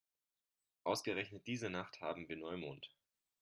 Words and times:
Ausgerechnet 0.83 1.45
diese 1.45 1.69
Nacht 1.69 2.01
haben 2.01 2.27
wir 2.27 2.35
Neumond. 2.35 2.89